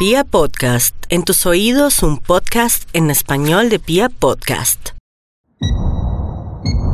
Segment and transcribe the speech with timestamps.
[0.00, 4.92] Pia Podcast, en tus oídos un podcast en español de Pia Podcast.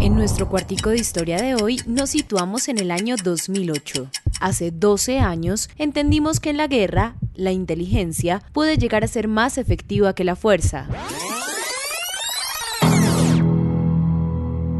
[0.00, 4.10] En nuestro cuartico de historia de hoy nos situamos en el año 2008.
[4.40, 9.56] Hace 12 años entendimos que en la guerra la inteligencia puede llegar a ser más
[9.56, 10.88] efectiva que la fuerza.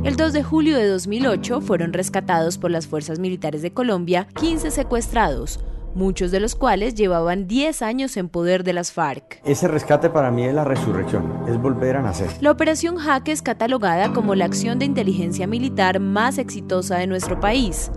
[0.03, 4.73] El 2 de julio de 2008 fueron rescatados por las fuerzas militares de Colombia 15
[4.73, 5.61] secuestrados,
[5.97, 9.41] muchos de los cuales llevaban 10 años en poder de las FARC.
[9.45, 12.31] Ese rescate para mí es la resurrección, es volver a nacer.
[12.41, 17.41] La operación Jaque es catalogada como la acción de inteligencia militar más exitosa de nuestro
[17.41, 17.91] país.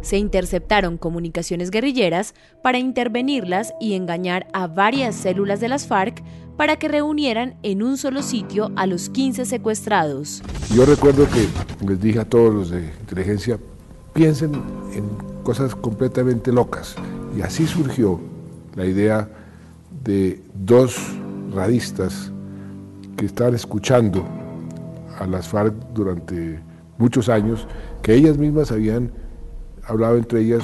[0.00, 6.22] Se interceptaron comunicaciones guerrilleras para intervenirlas y engañar a varias células de las FARC
[6.56, 10.42] para que reunieran en un solo sitio a los 15 secuestrados.
[10.72, 11.48] Yo recuerdo que
[11.84, 13.58] les dije a todos los de inteligencia,
[14.12, 14.52] piensen
[14.92, 15.08] en
[15.42, 16.96] cosas completamente locas.
[17.36, 18.20] Y así surgió
[18.74, 19.28] la idea
[20.04, 20.96] de dos
[21.52, 22.30] radistas
[23.16, 24.24] que estaban escuchando
[25.18, 26.60] a las FARC durante
[26.98, 27.66] muchos años,
[28.02, 29.10] que ellas mismas habían
[29.86, 30.62] hablado entre ellas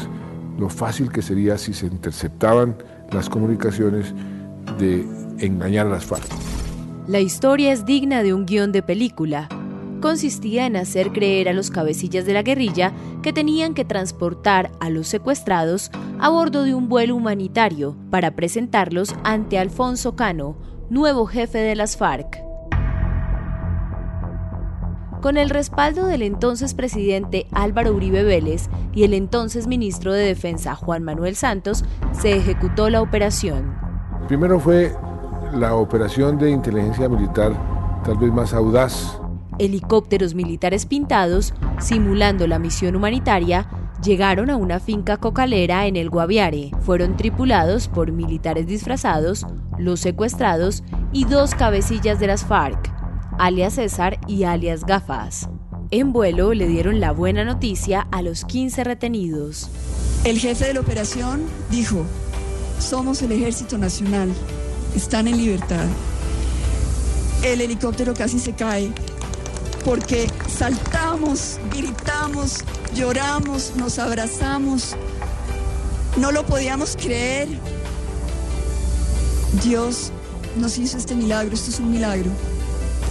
[0.58, 2.76] lo fácil que sería si se interceptaban
[3.12, 4.14] las comunicaciones
[4.78, 5.06] de
[5.38, 6.28] engañar a las FARC.
[7.06, 9.48] La historia es digna de un guion de película,
[10.00, 14.90] consistía en hacer creer a los cabecillas de la guerrilla que tenían que transportar a
[14.90, 20.56] los secuestrados a bordo de un vuelo humanitario para presentarlos ante Alfonso Cano,
[20.88, 22.42] nuevo jefe de las FARC.
[25.20, 30.74] Con el respaldo del entonces presidente Álvaro Uribe Vélez y el entonces ministro de Defensa
[30.74, 33.74] Juan Manuel Santos, se ejecutó la operación.
[34.28, 34.94] Primero fue
[35.52, 37.52] la operación de inteligencia militar
[38.04, 39.20] tal vez más audaz
[39.60, 43.68] helicópteros militares pintados, simulando la misión humanitaria,
[44.02, 46.70] llegaron a una finca cocalera en el Guaviare.
[46.80, 49.46] Fueron tripulados por militares disfrazados,
[49.78, 52.90] los secuestrados y dos cabecillas de las FARC,
[53.38, 55.48] alias César y alias Gafas.
[55.90, 59.68] En vuelo le dieron la buena noticia a los 15 retenidos.
[60.24, 62.04] El jefe de la operación dijo,
[62.78, 64.30] somos el ejército nacional,
[64.94, 65.86] están en libertad.
[67.42, 68.92] El helicóptero casi se cae,
[69.84, 72.64] porque saltamos, gritamos,
[72.94, 74.96] lloramos, nos abrazamos.
[76.16, 77.48] No lo podíamos creer.
[79.64, 80.12] Dios
[80.58, 82.30] nos hizo este milagro, esto es un milagro,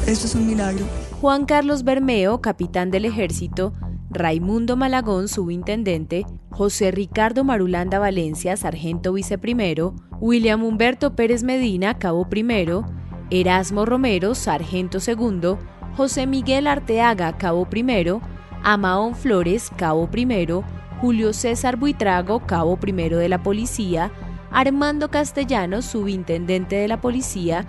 [0.05, 0.85] esto es un milagro.
[1.19, 3.73] Juan Carlos Bermeo, capitán del ejército,
[4.09, 12.85] Raimundo Malagón, subintendente, José Ricardo Marulanda Valencia, sargento viceprimero, William Humberto Pérez Medina, cabo primero,
[13.29, 15.59] Erasmo Romero, sargento segundo,
[15.95, 18.21] José Miguel Arteaga, cabo primero,
[18.63, 20.63] Amaón Flores, cabo primero,
[21.01, 24.11] Julio César Buitrago, cabo primero de la policía,
[24.51, 27.65] Armando Castellanos, subintendente de la policía,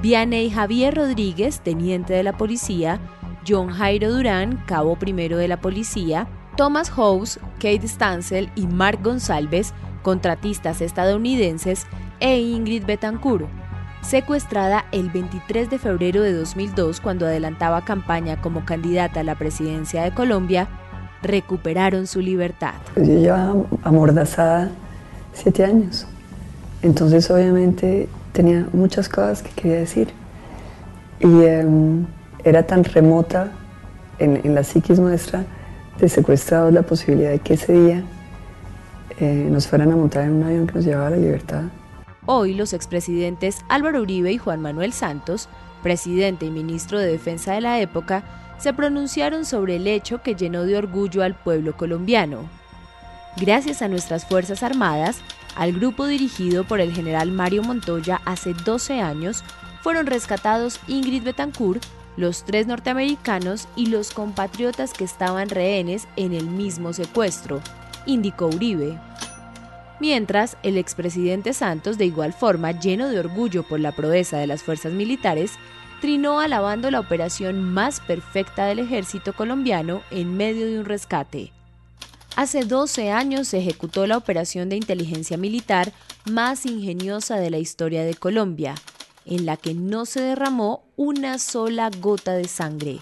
[0.00, 3.00] Vianey Javier Rodríguez, teniente de la policía,
[3.46, 9.74] John Jairo Durán, cabo primero de la policía, Thomas House, Kate Stansel y Mark González,
[10.02, 11.86] contratistas estadounidenses,
[12.20, 13.46] e Ingrid Betancourt,
[14.02, 20.02] secuestrada el 23 de febrero de 2002 cuando adelantaba campaña como candidata a la presidencia
[20.02, 20.68] de Colombia,
[21.22, 22.74] recuperaron su libertad.
[22.96, 24.70] Yo llevaba amordazada
[25.32, 26.06] siete años,
[26.82, 30.08] entonces obviamente tenía muchas cosas que quería decir
[31.20, 32.06] y em,
[32.44, 33.52] era tan remota
[34.18, 35.44] en, en, la psiquis nuestra
[35.98, 38.04] de secuestrados la posibilidad de que ese día
[39.18, 41.64] eh, nos fueran a montar en un avión que nos llevaba a la libertad.
[42.26, 45.48] Hoy los expresidentes Álvaro Uribe y Juan Manuel Santos,
[45.82, 48.24] presidente y ministro de Defensa de la época,
[48.58, 52.48] se pronunciaron sobre el hecho que llenó de orgullo al pueblo colombiano.
[53.36, 55.22] Gracias a nuestras Fuerzas Armadas,
[55.56, 59.42] al grupo dirigido por el general Mario Montoya hace 12 años,
[59.82, 61.82] fueron rescatados Ingrid Betancourt,
[62.16, 67.62] los tres norteamericanos y los compatriotas que estaban rehenes en el mismo secuestro,
[68.04, 68.98] indicó Uribe.
[70.00, 74.62] Mientras, el expresidente Santos, de igual forma, lleno de orgullo por la proeza de las
[74.62, 75.52] fuerzas militares,
[76.00, 81.52] trinó alabando la operación más perfecta del ejército colombiano en medio de un rescate.
[82.34, 85.92] Hace 12 años se ejecutó la operación de inteligencia militar
[86.24, 88.76] más ingeniosa de la historia de Colombia,
[89.26, 92.98] en la que no se derramó una sola gota de sangre.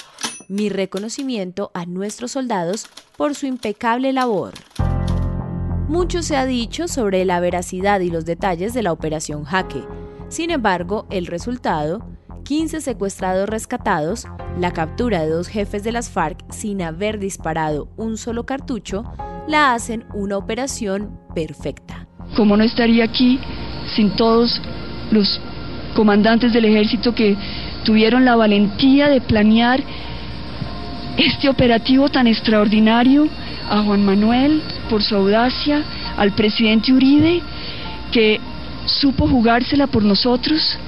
[0.49, 2.87] Mi reconocimiento a nuestros soldados
[3.17, 4.55] por su impecable labor.
[5.89, 9.83] Mucho se ha dicho sobre la veracidad y los detalles de la operación Jaque.
[10.29, 12.07] Sin embargo, el resultado,
[12.45, 14.27] 15 secuestrados rescatados,
[14.61, 19.03] la captura de dos jefes de las FARC sin haber disparado un solo cartucho,
[19.49, 22.07] la hacen una operación perfecta.
[22.37, 23.41] Como no estaría aquí
[23.97, 24.61] sin todos
[25.11, 25.41] los
[25.97, 27.35] comandantes del ejército que
[27.87, 29.83] tuvieron la valentía de planear
[31.17, 33.27] este operativo tan extraordinario,
[33.71, 35.83] a Juan Manuel por su audacia,
[36.17, 37.41] al presidente Uribe,
[38.11, 38.41] que
[38.87, 40.79] supo jugársela por nosotros.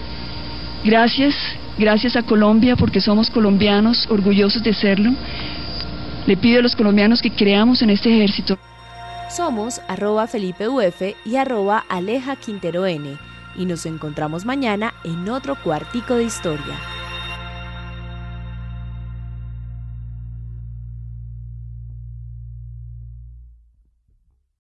[0.85, 1.35] Gracias,
[1.79, 5.13] gracias a Colombia porque somos colombianos, orgullosos de serlo.
[6.27, 8.59] Le pido a los colombianos que creamos en este ejército.
[9.31, 13.17] Somos arroba Felipe Uf y arroba Aleja Quintero N
[13.57, 16.90] y nos encontramos mañana en otro cuartico de historia.